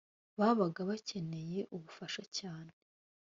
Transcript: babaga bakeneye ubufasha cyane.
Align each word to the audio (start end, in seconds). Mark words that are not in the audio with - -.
babaga 0.39 0.81
bakeneye 0.89 1.59
ubufasha 1.75 2.23
cyane. 2.37 2.71